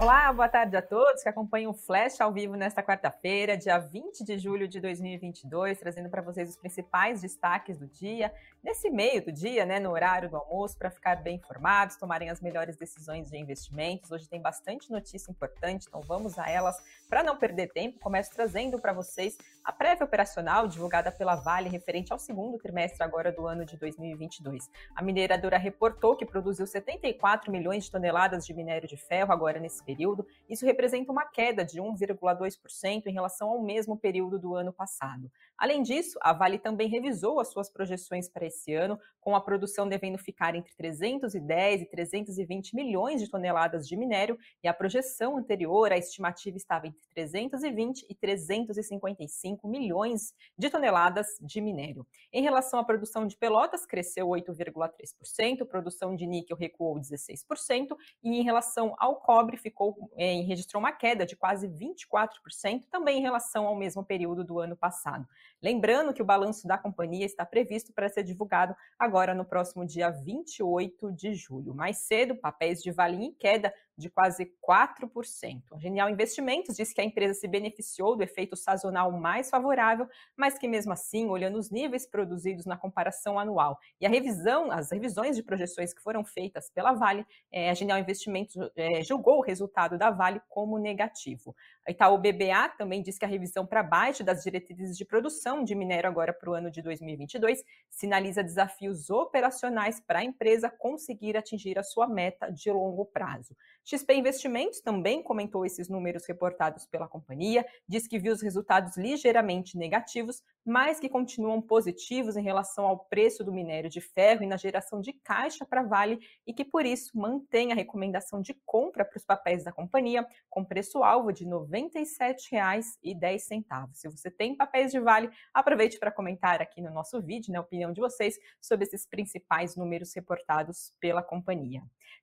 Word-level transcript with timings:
Olá, 0.00 0.32
boa 0.32 0.48
tarde 0.48 0.74
a 0.74 0.80
todos 0.80 1.22
que 1.22 1.28
acompanham 1.28 1.72
o 1.72 1.74
Flash 1.74 2.22
ao 2.22 2.32
vivo 2.32 2.56
nesta 2.56 2.82
quarta-feira, 2.82 3.54
dia 3.54 3.76
20 3.76 4.24
de 4.24 4.38
julho 4.38 4.66
de 4.66 4.80
2022, 4.80 5.78
trazendo 5.78 6.08
para 6.08 6.22
vocês 6.22 6.48
os 6.48 6.56
principais 6.56 7.20
destaques 7.20 7.76
do 7.76 7.86
dia, 7.86 8.32
nesse 8.64 8.88
meio 8.88 9.22
do 9.22 9.30
dia, 9.30 9.66
né, 9.66 9.78
no 9.78 9.90
horário 9.90 10.30
do 10.30 10.38
almoço, 10.38 10.78
para 10.78 10.90
ficar 10.90 11.16
bem 11.16 11.36
informados, 11.36 11.96
tomarem 11.96 12.30
as 12.30 12.40
melhores 12.40 12.78
decisões 12.78 13.28
de 13.28 13.36
investimentos. 13.36 14.10
Hoje 14.10 14.26
tem 14.26 14.40
bastante 14.40 14.90
notícia 14.90 15.30
importante, 15.30 15.84
então 15.86 16.00
vamos 16.00 16.38
a 16.38 16.48
elas 16.48 16.78
para 17.06 17.22
não 17.22 17.36
perder 17.36 17.70
tempo. 17.70 18.00
Começo 18.00 18.30
trazendo 18.30 18.80
para 18.80 18.94
vocês 18.94 19.36
a 19.64 19.72
prévia 19.72 20.04
operacional 20.04 20.66
divulgada 20.66 21.12
pela 21.12 21.36
Vale 21.36 21.68
referente 21.68 22.12
ao 22.12 22.18
segundo 22.18 22.58
trimestre 22.58 23.02
agora 23.02 23.30
do 23.30 23.46
ano 23.46 23.64
de 23.64 23.76
2022. 23.76 24.70
A 24.94 25.02
mineradora 25.02 25.58
reportou 25.58 26.16
que 26.16 26.24
produziu 26.24 26.66
74 26.66 27.50
milhões 27.52 27.84
de 27.84 27.90
toneladas 27.90 28.46
de 28.46 28.54
minério 28.54 28.88
de 28.88 28.96
ferro 28.96 29.32
agora 29.32 29.60
nesse 29.60 29.84
período. 29.84 30.26
Isso 30.48 30.64
representa 30.64 31.12
uma 31.12 31.26
queda 31.26 31.64
de 31.64 31.80
1,2% 31.80 33.06
em 33.06 33.12
relação 33.12 33.50
ao 33.50 33.62
mesmo 33.62 33.96
período 33.96 34.38
do 34.38 34.54
ano 34.54 34.72
passado. 34.72 35.30
Além 35.58 35.82
disso, 35.82 36.18
a 36.22 36.32
Vale 36.32 36.58
também 36.58 36.88
revisou 36.88 37.38
as 37.38 37.48
suas 37.48 37.68
projeções 37.68 38.28
para 38.28 38.46
esse 38.46 38.72
ano, 38.74 38.98
com 39.20 39.36
a 39.36 39.40
produção 39.40 39.86
devendo 39.86 40.16
ficar 40.16 40.54
entre 40.54 40.74
310 40.74 41.82
e 41.82 41.86
320 41.86 42.74
milhões 42.74 43.20
de 43.20 43.28
toneladas 43.28 43.86
de 43.86 43.94
minério, 43.94 44.38
e 44.64 44.68
a 44.68 44.72
projeção 44.72 45.36
anterior, 45.36 45.92
a 45.92 45.98
estimativa 45.98 46.56
estava 46.56 46.86
entre 46.86 47.00
320 47.10 48.06
e 48.08 48.14
355 48.14 49.49
milhões 49.64 50.34
de 50.56 50.68
toneladas 50.68 51.26
de 51.40 51.60
minério. 51.60 52.06
Em 52.32 52.42
relação 52.42 52.78
à 52.78 52.84
produção 52.84 53.26
de 53.26 53.36
pelotas, 53.36 53.86
cresceu 53.86 54.28
8,3%, 54.28 55.64
produção 55.66 56.14
de 56.14 56.26
níquel 56.26 56.56
recuou 56.56 56.98
16%, 56.98 57.96
e 58.22 58.38
em 58.38 58.42
relação 58.42 58.94
ao 58.98 59.16
cobre, 59.16 59.56
ficou, 59.56 59.96
eh, 60.16 60.42
registrou 60.42 60.80
uma 60.80 60.92
queda 60.92 61.24
de 61.24 61.36
quase 61.36 61.68
24%, 61.68 62.86
também 62.90 63.18
em 63.18 63.22
relação 63.22 63.66
ao 63.66 63.76
mesmo 63.76 64.04
período 64.04 64.44
do 64.44 64.58
ano 64.58 64.76
passado. 64.76 65.26
Lembrando 65.62 66.12
que 66.12 66.22
o 66.22 66.24
balanço 66.24 66.66
da 66.66 66.78
companhia 66.78 67.24
está 67.26 67.44
previsto 67.44 67.92
para 67.92 68.08
ser 68.08 68.22
divulgado 68.22 68.74
agora 68.98 69.34
no 69.34 69.44
próximo 69.44 69.86
dia 69.86 70.10
28 70.10 71.12
de 71.12 71.34
julho. 71.34 71.74
Mais 71.74 71.98
cedo, 71.98 72.36
papéis 72.36 72.82
de 72.82 72.90
Vale 72.90 73.24
em 73.24 73.32
queda 73.32 73.72
de 74.00 74.10
quase 74.10 74.52
4%. 74.66 75.62
A 75.72 75.78
Genial 75.78 76.10
Investimentos 76.10 76.76
diz 76.76 76.92
que 76.92 77.00
a 77.00 77.04
empresa 77.04 77.34
se 77.34 77.46
beneficiou 77.46 78.16
do 78.16 78.22
efeito 78.22 78.56
sazonal 78.56 79.12
mais 79.12 79.50
favorável, 79.50 80.08
mas 80.36 80.58
que 80.58 80.66
mesmo 80.66 80.92
assim, 80.92 81.28
olhando 81.28 81.58
os 81.58 81.70
níveis 81.70 82.06
produzidos 82.06 82.66
na 82.66 82.76
comparação 82.76 83.38
anual 83.38 83.78
e 84.00 84.06
a 84.06 84.08
revisão, 84.08 84.70
as 84.70 84.90
revisões 84.90 85.36
de 85.36 85.42
projeções 85.42 85.92
que 85.92 86.02
foram 86.02 86.24
feitas 86.24 86.70
pela 86.70 86.92
Vale, 86.92 87.26
é, 87.52 87.70
a 87.70 87.74
Genial 87.74 87.98
Investimentos 87.98 88.56
é, 88.74 89.02
julgou 89.02 89.38
o 89.38 89.42
resultado 89.42 89.98
da 89.98 90.10
Vale 90.10 90.40
como 90.48 90.78
negativo. 90.78 91.54
A 91.86 91.90
Itaú 91.90 92.18
BBA 92.18 92.68
também 92.78 93.02
diz 93.02 93.18
que 93.18 93.24
a 93.24 93.28
revisão 93.28 93.66
para 93.66 93.82
baixo 93.82 94.22
das 94.22 94.42
diretrizes 94.42 94.96
de 94.96 95.04
produção 95.04 95.64
de 95.64 95.74
minério 95.74 96.08
agora 96.08 96.32
para 96.32 96.50
o 96.50 96.54
ano 96.54 96.70
de 96.70 96.82
2022 96.82 97.64
sinaliza 97.88 98.42
desafios 98.42 99.10
operacionais 99.10 100.00
para 100.00 100.20
a 100.20 100.24
empresa 100.24 100.70
conseguir 100.70 101.36
atingir 101.36 101.78
a 101.78 101.82
sua 101.82 102.06
meta 102.06 102.50
de 102.50 102.70
longo 102.70 103.04
prazo. 103.04 103.56
XP 103.90 104.14
Investimentos 104.14 104.80
também 104.80 105.20
comentou 105.20 105.66
esses 105.66 105.88
números 105.88 106.24
reportados 106.24 106.86
pela 106.86 107.08
companhia, 107.08 107.66
diz 107.88 108.06
que 108.06 108.20
viu 108.20 108.32
os 108.32 108.40
resultados 108.40 108.96
ligeiramente 108.96 109.76
negativos, 109.76 110.44
mas 110.64 111.00
que 111.00 111.08
continuam 111.08 111.60
positivos 111.60 112.36
em 112.36 112.42
relação 112.42 112.86
ao 112.86 113.00
preço 113.06 113.42
do 113.42 113.52
minério 113.52 113.90
de 113.90 114.00
ferro 114.00 114.44
e 114.44 114.46
na 114.46 114.56
geração 114.56 115.00
de 115.00 115.12
caixa 115.12 115.66
para 115.66 115.82
Vale 115.82 116.20
e 116.46 116.54
que 116.54 116.64
por 116.64 116.86
isso 116.86 117.18
mantém 117.18 117.72
a 117.72 117.74
recomendação 117.74 118.40
de 118.40 118.54
compra 118.64 119.04
para 119.04 119.16
os 119.16 119.24
papéis 119.24 119.64
da 119.64 119.72
companhia 119.72 120.24
com 120.48 120.64
preço-alvo 120.64 121.32
de 121.32 121.42
R$ 121.42 121.50
97,10. 121.50 123.88
Se 123.92 124.08
você 124.08 124.30
tem 124.30 124.56
papéis 124.56 124.92
de 124.92 125.00
Vale, 125.00 125.28
aproveite 125.52 125.98
para 125.98 126.12
comentar 126.12 126.62
aqui 126.62 126.80
no 126.80 126.92
nosso 126.92 127.20
vídeo, 127.20 127.52
né, 127.52 127.58
a 127.58 127.62
opinião 127.62 127.92
de 127.92 128.00
vocês 128.00 128.38
sobre 128.60 128.84
esses 128.84 129.04
principais 129.04 129.74
números 129.74 130.14
reportados 130.14 130.94
pela 131.00 131.24
companhia. 131.24 131.82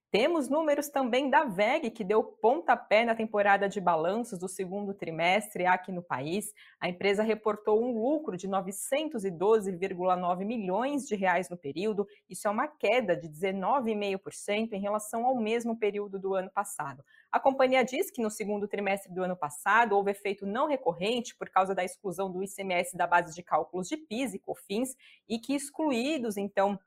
Temos 0.09 0.47
números 0.47 0.87
também 0.87 1.29
da 1.29 1.43
VEG, 1.43 1.91
que 1.91 2.01
deu 2.01 2.23
pontapé 2.23 3.03
na 3.03 3.13
temporada 3.13 3.67
de 3.67 3.81
balanços 3.81 4.39
do 4.39 4.47
segundo 4.47 4.93
trimestre 4.93 5.65
aqui 5.65 5.91
no 5.91 6.01
país. 6.01 6.53
A 6.79 6.87
empresa 6.87 7.23
reportou 7.23 7.83
um 7.83 7.91
lucro 7.91 8.37
de 8.37 8.47
912,9 8.47 10.45
milhões 10.45 11.05
de 11.05 11.13
reais 11.13 11.49
no 11.49 11.57
período. 11.57 12.07
Isso 12.29 12.47
é 12.47 12.51
uma 12.51 12.69
queda 12.69 13.17
de 13.17 13.27
19,5% 13.27 14.71
em 14.71 14.79
relação 14.79 15.25
ao 15.25 15.35
mesmo 15.35 15.77
período 15.77 16.17
do 16.17 16.33
ano 16.35 16.49
passado. 16.51 17.03
A 17.29 17.37
companhia 17.37 17.83
diz 17.83 18.09
que 18.09 18.21
no 18.21 18.31
segundo 18.31 18.65
trimestre 18.65 19.13
do 19.13 19.23
ano 19.23 19.35
passado 19.35 19.93
houve 19.93 20.11
efeito 20.11 20.45
não 20.45 20.69
recorrente 20.69 21.35
por 21.35 21.49
causa 21.49 21.75
da 21.75 21.83
exclusão 21.83 22.31
do 22.31 22.41
ICMS 22.41 22.95
da 22.95 23.05
base 23.05 23.35
de 23.35 23.43
cálculos 23.43 23.89
de 23.89 23.97
PIS 23.97 24.33
e 24.33 24.39
COFINS 24.39 24.95
e 25.27 25.37
que 25.37 25.53
excluídos, 25.53 26.37
então, 26.37 26.79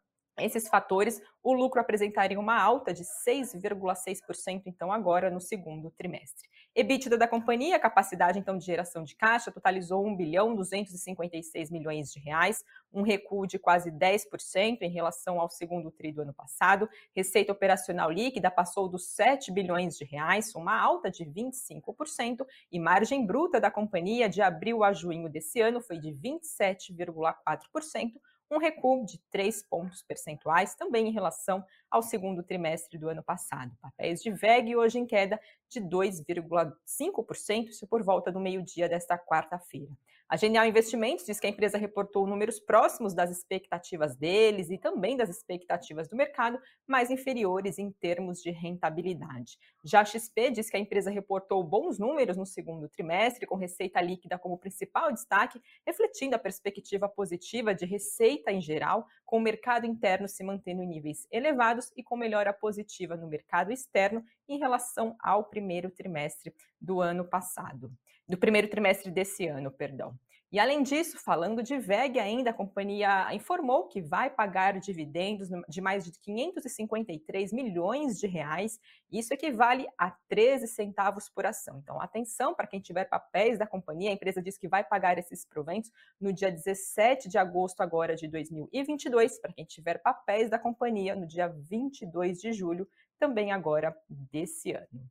esses 0.44 0.68
fatores, 0.68 1.20
o 1.42 1.52
lucro 1.52 1.80
apresentaria 1.80 2.38
uma 2.38 2.60
alta 2.60 2.92
de 2.92 3.02
6,6% 3.02 4.62
então 4.66 4.92
agora 4.92 5.30
no 5.30 5.40
segundo 5.40 5.90
trimestre. 5.90 6.48
EBITDA 6.74 7.18
da 7.18 7.26
companhia, 7.26 7.78
capacidade 7.78 8.38
então 8.38 8.56
de 8.56 8.64
geração 8.64 9.02
de 9.02 9.16
caixa, 9.16 9.50
totalizou 9.50 10.06
1 10.06 10.16
bilhão 10.16 10.54
256 10.54 11.70
milhões 11.70 12.12
de 12.12 12.20
reais, 12.20 12.64
um 12.92 13.02
recuo 13.02 13.46
de 13.46 13.58
quase 13.58 13.90
10% 13.90 14.82
em 14.82 14.90
relação 14.90 15.40
ao 15.40 15.48
segundo 15.48 15.90
tri 15.90 16.12
do 16.12 16.22
ano 16.22 16.32
passado. 16.32 16.88
Receita 17.14 17.52
operacional 17.52 18.10
líquida 18.10 18.50
passou 18.50 18.88
dos 18.88 19.08
7 19.08 19.50
bilhões 19.50 19.96
de 19.96 20.04
reais, 20.04 20.54
uma 20.54 20.80
alta 20.80 21.10
de 21.10 21.24
25%, 21.24 22.46
e 22.70 22.78
margem 22.78 23.26
bruta 23.26 23.60
da 23.60 23.70
companhia 23.70 24.28
de 24.28 24.40
abril 24.40 24.84
a 24.84 24.92
junho 24.92 25.28
desse 25.28 25.60
ano 25.60 25.80
foi 25.80 25.98
de 25.98 26.10
27,4%, 26.10 28.12
um 28.50 28.58
recuo 28.58 29.04
de 29.04 29.18
3 29.30 29.62
pontos 29.62 30.02
percentuais, 30.02 30.74
também 30.74 31.08
em 31.08 31.12
relação 31.12 31.64
ao 31.90 32.02
segundo 32.02 32.42
trimestre 32.42 32.98
do 32.98 33.08
ano 33.08 33.22
passado. 33.22 33.70
Papéis 33.80 34.20
de 34.22 34.30
VEG 34.30 34.74
hoje 34.76 34.98
em 34.98 35.06
queda 35.06 35.40
de 35.68 35.80
2,5%, 35.80 37.68
isso 37.68 37.86
por 37.86 38.02
volta 38.02 38.32
do 38.32 38.40
meio-dia 38.40 38.88
desta 38.88 39.16
quarta-feira. 39.16 39.92
A 40.30 40.36
Genial 40.36 40.64
Investimentos 40.64 41.26
diz 41.26 41.40
que 41.40 41.48
a 41.48 41.50
empresa 41.50 41.76
reportou 41.76 42.24
números 42.24 42.60
próximos 42.60 43.12
das 43.12 43.32
expectativas 43.32 44.14
deles 44.14 44.70
e 44.70 44.78
também 44.78 45.16
das 45.16 45.28
expectativas 45.28 46.06
do 46.06 46.14
mercado, 46.14 46.56
mas 46.86 47.10
inferiores 47.10 47.80
em 47.80 47.90
termos 47.90 48.40
de 48.40 48.52
rentabilidade. 48.52 49.58
Já 49.82 50.02
a 50.02 50.04
XP 50.04 50.52
diz 50.52 50.70
que 50.70 50.76
a 50.76 50.80
empresa 50.80 51.10
reportou 51.10 51.64
bons 51.64 51.98
números 51.98 52.36
no 52.36 52.46
segundo 52.46 52.88
trimestre, 52.88 53.44
com 53.44 53.56
receita 53.56 54.00
líquida 54.00 54.38
como 54.38 54.56
principal 54.56 55.12
destaque, 55.12 55.60
refletindo 55.84 56.36
a 56.36 56.38
perspectiva 56.38 57.08
positiva 57.08 57.74
de 57.74 57.84
receita 57.84 58.52
em 58.52 58.60
geral, 58.60 59.08
com 59.26 59.38
o 59.38 59.40
mercado 59.40 59.84
interno 59.84 60.28
se 60.28 60.44
mantendo 60.44 60.80
em 60.84 60.86
níveis 60.86 61.26
elevados 61.32 61.90
e 61.96 62.04
com 62.04 62.16
melhora 62.16 62.52
positiva 62.52 63.16
no 63.16 63.26
mercado 63.26 63.72
externo 63.72 64.24
em 64.48 64.60
relação 64.60 65.16
ao 65.18 65.42
primeiro 65.42 65.90
trimestre 65.90 66.54
do 66.80 67.00
ano 67.00 67.24
passado, 67.24 67.92
do 68.30 68.38
primeiro 68.38 68.68
trimestre 68.68 69.10
desse 69.10 69.46
ano, 69.48 69.72
perdão. 69.72 70.16
E 70.52 70.58
além 70.58 70.82
disso, 70.82 71.16
falando 71.16 71.62
de 71.62 71.78
VEG 71.78 72.18
ainda, 72.18 72.50
a 72.50 72.54
companhia 72.54 73.32
informou 73.32 73.86
que 73.86 74.00
vai 74.00 74.28
pagar 74.28 74.80
dividendos 74.80 75.48
de 75.68 75.80
mais 75.80 76.04
de 76.04 76.10
553 76.18 77.52
milhões 77.52 78.18
de 78.18 78.26
reais. 78.26 78.80
Isso 79.12 79.32
equivale 79.32 79.86
a 79.96 80.10
13 80.28 80.66
centavos 80.66 81.28
por 81.28 81.46
ação. 81.46 81.78
Então, 81.78 82.00
atenção 82.00 82.52
para 82.52 82.66
quem 82.66 82.80
tiver 82.80 83.04
papéis 83.04 83.58
da 83.58 83.66
companhia, 83.66 84.10
a 84.10 84.14
empresa 84.14 84.42
diz 84.42 84.58
que 84.58 84.66
vai 84.66 84.82
pagar 84.82 85.18
esses 85.18 85.44
proventos 85.44 85.90
no 86.20 86.32
dia 86.32 86.50
17 86.50 87.28
de 87.28 87.38
agosto 87.38 87.80
agora 87.80 88.16
de 88.16 88.26
2022, 88.26 89.40
para 89.40 89.52
quem 89.52 89.64
tiver 89.64 89.98
papéis 89.98 90.50
da 90.50 90.58
companhia 90.58 91.14
no 91.14 91.28
dia 91.28 91.46
22 91.48 92.40
de 92.40 92.52
julho, 92.52 92.88
também 93.20 93.52
agora 93.52 93.96
desse 94.08 94.72
ano. 94.72 95.10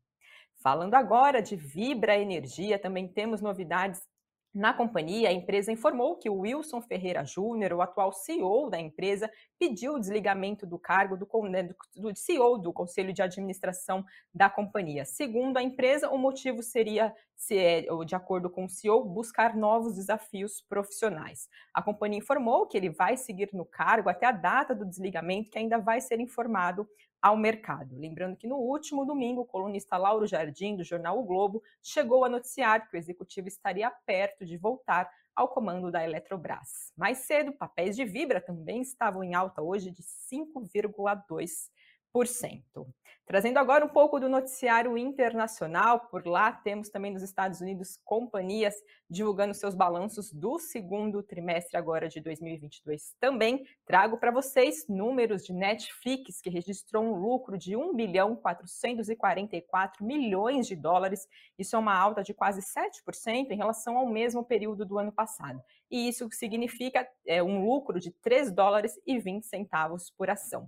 Falando 0.61 0.93
agora 0.95 1.41
de 1.41 1.55
Vibra 1.55 2.17
Energia, 2.17 2.77
também 2.77 3.07
temos 3.07 3.41
novidades 3.41 4.01
na 4.53 4.73
companhia, 4.73 5.29
a 5.29 5.31
empresa 5.31 5.71
informou 5.71 6.17
que 6.17 6.27
o 6.27 6.39
Wilson 6.39 6.81
Ferreira 6.81 7.23
Júnior, 7.23 7.71
o 7.73 7.81
atual 7.81 8.11
CEO 8.11 8.67
da 8.67 8.79
empresa, 8.79 9.29
pediu 9.59 9.93
o 9.93 9.99
desligamento 9.99 10.65
do 10.65 10.79
cargo 10.79 11.15
do, 11.15 11.27
né, 11.43 11.69
do, 11.95 12.15
CEO 12.15 12.57
do 12.57 12.73
Conselho 12.73 13.13
de 13.13 13.21
Administração 13.21 14.03
da 14.33 14.49
companhia. 14.49 15.05
Segundo 15.05 15.57
a 15.57 15.63
empresa, 15.63 16.09
o 16.09 16.17
motivo 16.17 16.63
seria, 16.63 17.13
se 17.35 17.57
é, 17.57 17.85
de 18.05 18.15
acordo 18.15 18.49
com 18.49 18.65
o 18.65 18.69
CEO, 18.69 19.05
buscar 19.05 19.55
novos 19.55 19.95
desafios 19.95 20.61
profissionais. 20.67 21.47
A 21.71 21.81
companhia 21.83 22.17
informou 22.17 22.65
que 22.65 22.75
ele 22.75 22.89
vai 22.89 23.17
seguir 23.17 23.49
no 23.53 23.65
cargo 23.65 24.09
até 24.09 24.25
a 24.25 24.31
data 24.31 24.73
do 24.73 24.85
desligamento, 24.85 25.51
que 25.51 25.59
ainda 25.59 25.77
vai 25.77 26.01
ser 26.01 26.19
informado 26.19 26.87
ao 27.21 27.35
mercado. 27.37 27.97
Lembrando 27.97 28.37
que 28.37 28.47
no 28.47 28.57
último 28.57 29.05
domingo, 29.05 29.41
o 29.41 29.45
colunista 29.45 29.97
Lauro 29.97 30.25
Jardim, 30.25 30.75
do 30.75 30.83
jornal 30.83 31.19
O 31.19 31.23
Globo, 31.23 31.61
chegou 31.81 32.23
a 32.23 32.29
noticiar 32.29 32.89
que 32.89 32.95
o 32.95 32.97
executivo 32.97 33.47
estaria 33.47 33.89
perto 34.05 34.45
de 34.45 34.57
voltar 34.57 35.09
ao 35.35 35.47
comando 35.47 35.89
da 35.89 36.03
Eletrobras. 36.03 36.91
Mais 36.97 37.19
cedo, 37.19 37.53
papéis 37.53 37.95
de 37.95 38.03
Vibra 38.03 38.41
também 38.41 38.81
estavam 38.81 39.23
em 39.23 39.33
alta 39.33 39.61
hoje 39.61 39.89
de 39.89 40.03
5,2%. 40.03 41.69
Trazendo 43.29 43.59
agora 43.59 43.85
um 43.85 43.89
pouco 43.89 44.19
do 44.19 44.27
noticiário 44.27 44.97
internacional, 44.97 45.99
por 46.07 46.25
lá 46.25 46.51
temos 46.51 46.89
também 46.89 47.13
nos 47.13 47.21
Estados 47.21 47.61
Unidos 47.61 47.99
companhias 48.03 48.73
divulgando 49.07 49.53
seus 49.53 49.75
balanços 49.75 50.33
do 50.33 50.57
segundo 50.57 51.21
trimestre 51.21 51.77
agora 51.77 52.09
de 52.09 52.19
2022. 52.21 53.13
Também 53.19 53.63
trago 53.85 54.17
para 54.17 54.31
vocês 54.31 54.87
números 54.89 55.45
de 55.45 55.53
Netflix, 55.53 56.41
que 56.41 56.49
registrou 56.49 57.03
um 57.03 57.21
lucro 57.21 57.55
de 57.55 57.75
1 57.75 57.95
bilhão 57.95 58.35
444 58.35 60.03
milhões 60.03 60.65
de 60.65 60.75
dólares. 60.75 61.27
Isso 61.55 61.75
é 61.75 61.79
uma 61.79 61.93
alta 61.93 62.23
de 62.23 62.33
quase 62.33 62.61
7% 62.61 63.51
em 63.51 63.57
relação 63.57 63.95
ao 63.95 64.07
mesmo 64.07 64.43
período 64.43 64.83
do 64.83 64.97
ano 64.97 65.11
passado. 65.11 65.61
E 65.91 66.09
isso 66.09 66.27
significa 66.31 67.07
é, 67.27 67.43
um 67.43 67.63
lucro 67.63 67.99
de 67.99 68.09
3 68.09 68.51
dólares 68.51 68.99
e 69.05 69.19
20 69.19 69.45
centavos 69.45 70.09
por 70.09 70.31
ação. 70.31 70.67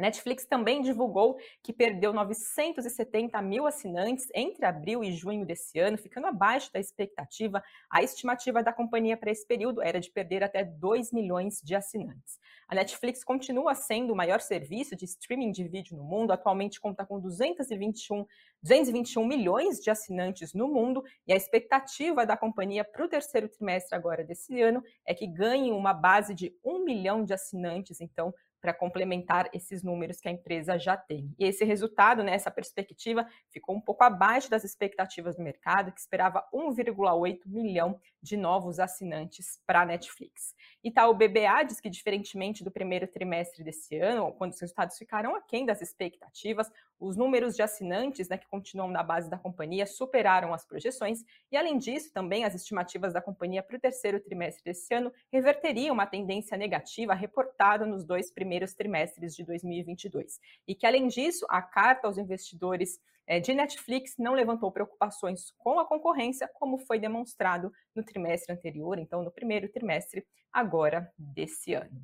Netflix 0.00 0.44
também 0.44 0.82
divulgou 0.82 1.38
que 1.62 1.72
perdeu 1.72 2.12
970 2.12 3.40
mil 3.42 3.66
assinantes 3.66 4.28
entre 4.34 4.64
abril 4.64 5.02
e 5.02 5.12
junho 5.12 5.46
desse 5.46 5.78
ano, 5.78 5.96
ficando 5.96 6.26
abaixo 6.26 6.72
da 6.72 6.80
expectativa. 6.80 7.62
A 7.90 8.02
estimativa 8.02 8.62
da 8.62 8.72
companhia 8.72 9.16
para 9.16 9.30
esse 9.30 9.46
período 9.46 9.82
era 9.82 9.98
de 10.00 10.10
perder 10.10 10.44
até 10.44 10.64
2 10.64 11.12
milhões 11.12 11.60
de 11.62 11.74
assinantes. 11.74 12.38
A 12.68 12.74
Netflix 12.74 13.22
continua 13.22 13.74
sendo 13.74 14.12
o 14.12 14.16
maior 14.16 14.40
serviço 14.40 14.96
de 14.96 15.04
streaming 15.04 15.52
de 15.52 15.68
vídeo 15.68 15.96
no 15.96 16.02
mundo, 16.02 16.32
atualmente 16.32 16.80
conta 16.80 17.06
com 17.06 17.20
221, 17.20 18.26
221 18.62 19.24
milhões 19.24 19.78
de 19.78 19.88
assinantes 19.88 20.52
no 20.52 20.66
mundo, 20.66 21.02
e 21.26 21.32
a 21.32 21.36
expectativa 21.36 22.26
da 22.26 22.36
companhia 22.36 22.84
para 22.84 23.04
o 23.04 23.08
terceiro 23.08 23.48
trimestre 23.48 23.96
agora 23.96 24.24
desse 24.24 24.60
ano 24.60 24.82
é 25.06 25.14
que 25.14 25.26
ganhe 25.26 25.70
uma 25.70 25.92
base 25.92 26.34
de 26.34 26.52
1 26.64 26.84
milhão 26.84 27.24
de 27.24 27.32
assinantes, 27.32 28.00
então, 28.00 28.34
para 28.66 28.74
complementar 28.74 29.48
esses 29.52 29.84
números 29.84 30.18
que 30.18 30.26
a 30.28 30.32
empresa 30.32 30.76
já 30.76 30.96
tem. 30.96 31.32
E 31.38 31.44
esse 31.44 31.64
resultado, 31.64 32.24
né, 32.24 32.34
essa 32.34 32.50
perspectiva, 32.50 33.24
ficou 33.48 33.76
um 33.76 33.80
pouco 33.80 34.02
abaixo 34.02 34.50
das 34.50 34.64
expectativas 34.64 35.36
do 35.36 35.42
mercado, 35.44 35.92
que 35.92 36.00
esperava 36.00 36.44
1,8 36.52 37.42
milhão 37.46 38.00
de 38.20 38.36
novos 38.36 38.80
assinantes 38.80 39.60
para 39.64 39.82
a 39.82 39.86
Netflix. 39.86 40.52
E 40.82 40.90
tal, 40.90 41.12
o 41.12 41.14
BBA 41.14 41.62
diz 41.64 41.80
que, 41.80 41.88
diferentemente 41.88 42.64
do 42.64 42.72
primeiro 42.72 43.06
trimestre 43.06 43.62
desse 43.62 43.96
ano, 44.00 44.32
quando 44.32 44.50
os 44.50 44.60
resultados 44.60 44.98
ficaram 44.98 45.36
aquém 45.36 45.64
das 45.64 45.80
expectativas, 45.80 46.68
os 46.98 47.16
números 47.16 47.54
de 47.54 47.62
assinantes, 47.62 48.28
né, 48.28 48.36
que 48.36 48.48
continuam 48.48 48.90
na 48.90 49.02
base 49.02 49.30
da 49.30 49.38
companhia, 49.38 49.86
superaram 49.86 50.52
as 50.52 50.64
projeções, 50.64 51.24
e 51.52 51.56
além 51.56 51.78
disso, 51.78 52.12
também 52.12 52.44
as 52.44 52.54
estimativas 52.54 53.12
da 53.12 53.20
companhia 53.20 53.62
para 53.62 53.76
o 53.76 53.80
terceiro 53.80 54.18
trimestre 54.18 54.64
desse 54.64 54.92
ano 54.94 55.12
reverteriam 55.32 55.94
uma 55.94 56.06
tendência 56.06 56.56
negativa 56.56 57.14
reportada 57.14 57.86
nos 57.86 58.04
dois 58.04 58.30
primeiros 58.30 58.56
primeiros 58.56 58.74
trimestres 58.74 59.34
de 59.34 59.44
2022. 59.44 60.40
E 60.66 60.74
que, 60.74 60.86
além 60.86 61.08
disso, 61.08 61.46
a 61.48 61.60
carta 61.60 62.06
aos 62.06 62.16
investidores 62.18 63.00
eh, 63.26 63.40
de 63.40 63.52
Netflix 63.52 64.16
não 64.18 64.34
levantou 64.34 64.72
preocupações 64.72 65.52
com 65.58 65.78
a 65.78 65.86
concorrência, 65.86 66.48
como 66.54 66.78
foi 66.78 66.98
demonstrado 66.98 67.72
no 67.94 68.02
trimestre 68.02 68.54
anterior, 68.54 68.98
então 68.98 69.22
no 69.22 69.30
primeiro 69.30 69.68
trimestre 69.68 70.24
agora 70.52 71.12
desse 71.18 71.74
ano. 71.74 72.00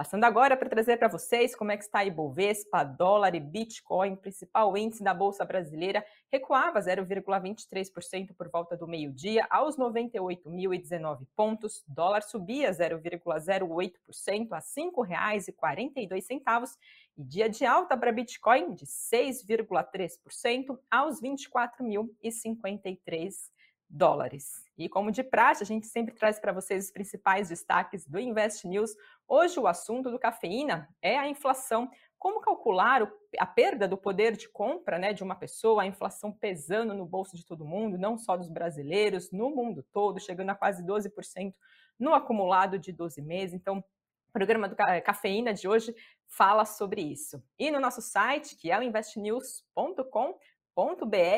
Passando 0.00 0.24
agora 0.24 0.56
para 0.56 0.70
trazer 0.70 0.96
para 0.96 1.08
vocês 1.08 1.54
como 1.54 1.72
é 1.72 1.76
que 1.76 1.84
está 1.84 1.98
a 1.98 2.06
Ibovespa, 2.06 2.82
dólar 2.82 3.34
e 3.34 3.40
Bitcoin, 3.40 4.16
principal 4.16 4.74
índice 4.74 5.04
da 5.04 5.12
Bolsa 5.12 5.44
Brasileira, 5.44 6.02
recuava 6.32 6.80
0,23% 6.80 8.34
por 8.34 8.48
volta 8.48 8.78
do 8.78 8.88
meio-dia 8.88 9.46
aos 9.50 9.76
98.019 9.76 11.26
pontos, 11.36 11.84
dólar 11.86 12.22
subia 12.22 12.70
0,08% 12.70 14.52
a 14.52 14.56
R$ 14.56 14.62
5,42 14.62 16.78
e 17.18 17.22
dia 17.22 17.50
de 17.50 17.66
alta 17.66 17.94
para 17.94 18.10
Bitcoin 18.10 18.72
de 18.72 18.86
6,3% 18.86 20.78
aos 20.90 21.20
24.053 21.20 23.50
dólares. 23.90 24.64
E 24.78 24.88
como 24.88 25.10
de 25.10 25.22
praxe, 25.22 25.62
a 25.62 25.66
gente 25.66 25.86
sempre 25.86 26.14
traz 26.14 26.38
para 26.38 26.52
vocês 26.52 26.86
os 26.86 26.90
principais 26.90 27.48
destaques 27.48 28.06
do 28.06 28.18
Invest 28.18 28.66
News. 28.66 28.94
Hoje 29.32 29.60
o 29.60 29.68
assunto 29.68 30.10
do 30.10 30.18
cafeína 30.18 30.88
é 31.00 31.16
a 31.16 31.28
inflação. 31.28 31.88
Como 32.18 32.40
calcular 32.40 33.08
a 33.38 33.46
perda 33.46 33.86
do 33.86 33.96
poder 33.96 34.36
de 34.36 34.48
compra 34.48 34.98
né, 34.98 35.12
de 35.12 35.22
uma 35.22 35.36
pessoa, 35.36 35.82
a 35.82 35.86
inflação 35.86 36.32
pesando 36.32 36.92
no 36.94 37.06
bolso 37.06 37.36
de 37.36 37.46
todo 37.46 37.64
mundo, 37.64 37.96
não 37.96 38.18
só 38.18 38.36
dos 38.36 38.50
brasileiros, 38.50 39.30
no 39.30 39.48
mundo 39.48 39.86
todo, 39.92 40.18
chegando 40.18 40.50
a 40.50 40.54
quase 40.56 40.84
12% 40.84 41.54
no 41.96 42.12
acumulado 42.12 42.76
de 42.76 42.90
12 42.90 43.22
meses. 43.22 43.54
Então, 43.54 43.78
o 43.78 44.32
programa 44.32 44.68
do 44.68 44.74
Cafeína 44.74 45.54
de 45.54 45.68
hoje 45.68 45.94
fala 46.26 46.64
sobre 46.64 47.00
isso. 47.00 47.40
E 47.56 47.70
no 47.70 47.78
nosso 47.78 48.02
site, 48.02 48.56
que 48.56 48.68
é 48.68 48.76
o 48.76 48.82
investnews.com, 48.82 50.36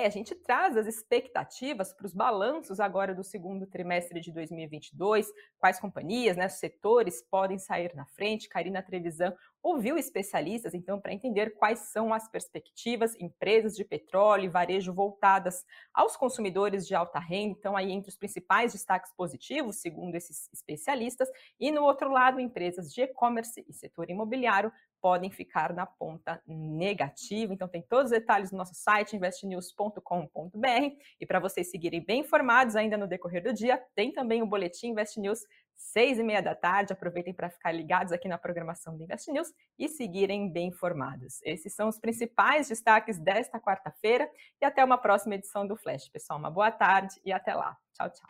a 0.06 0.10
gente 0.10 0.34
traz 0.34 0.76
as 0.76 0.86
expectativas 0.86 1.92
para 1.92 2.06
os 2.06 2.12
balanços 2.12 2.78
agora 2.78 3.14
do 3.14 3.24
segundo 3.24 3.66
trimestre 3.66 4.20
de 4.20 4.30
2022, 4.30 5.26
quais 5.58 5.80
companhias, 5.80 6.36
né, 6.36 6.48
setores 6.48 7.22
podem 7.22 7.58
sair 7.58 7.94
na 7.94 8.06
frente. 8.06 8.48
Karina 8.48 8.82
Trevisan 8.82 9.34
ouviu 9.62 9.96
especialistas, 9.96 10.74
então, 10.74 11.00
para 11.00 11.12
entender 11.12 11.54
quais 11.54 11.90
são 11.90 12.12
as 12.12 12.28
perspectivas, 12.28 13.14
empresas 13.20 13.76
de 13.76 13.84
petróleo 13.84 14.44
e 14.44 14.48
varejo 14.48 14.92
voltadas 14.92 15.64
aos 15.94 16.16
consumidores 16.16 16.86
de 16.86 16.94
alta 16.94 17.18
renda, 17.18 17.56
então, 17.58 17.76
aí 17.76 17.92
entre 17.92 18.10
os 18.10 18.16
principais 18.16 18.72
destaques 18.72 19.12
positivos, 19.16 19.76
segundo 19.76 20.14
esses 20.14 20.48
especialistas, 20.52 21.28
e 21.60 21.70
no 21.70 21.82
outro 21.82 22.10
lado, 22.10 22.40
empresas 22.40 22.92
de 22.92 23.02
e-commerce 23.02 23.64
e 23.68 23.72
setor 23.72 24.10
imobiliário 24.10 24.72
podem 25.00 25.30
ficar 25.30 25.72
na 25.72 25.84
ponta 25.84 26.40
negativa. 26.46 27.52
Então, 27.52 27.66
tem 27.66 27.82
todos 27.82 28.06
os 28.06 28.10
detalhes 28.18 28.52
no 28.52 28.58
nosso 28.58 28.74
site, 28.74 29.16
investnews.com.br. 29.16 30.96
E 31.20 31.26
para 31.26 31.40
vocês 31.40 31.70
seguirem 31.70 32.04
bem 32.04 32.20
informados 32.20 32.76
ainda 32.76 32.96
no 32.96 33.08
decorrer 33.08 33.42
do 33.42 33.52
dia, 33.52 33.82
tem 33.96 34.12
também 34.12 34.42
o 34.42 34.46
boletim 34.46 34.90
Invest 34.90 35.18
News 35.18 35.40
seis 35.82 36.18
e 36.18 36.22
meia 36.22 36.40
da 36.40 36.54
tarde. 36.54 36.92
Aproveitem 36.92 37.34
para 37.34 37.50
ficar 37.50 37.72
ligados 37.72 38.12
aqui 38.12 38.28
na 38.28 38.38
programação 38.38 38.96
do 38.96 39.02
Invest 39.02 39.30
News 39.30 39.52
e 39.78 39.88
seguirem 39.88 40.50
bem 40.50 40.68
informados. 40.68 41.40
Esses 41.42 41.74
são 41.74 41.88
os 41.88 41.98
principais 41.98 42.68
destaques 42.68 43.18
desta 43.18 43.60
quarta-feira 43.60 44.28
e 44.60 44.64
até 44.64 44.84
uma 44.84 44.98
próxima 44.98 45.34
edição 45.34 45.66
do 45.66 45.76
Flash. 45.76 46.08
Pessoal, 46.08 46.38
uma 46.38 46.50
boa 46.50 46.70
tarde 46.70 47.20
e 47.24 47.32
até 47.32 47.54
lá. 47.54 47.76
Tchau, 47.94 48.10
tchau. 48.10 48.28